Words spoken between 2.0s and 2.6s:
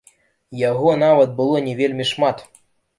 шмат!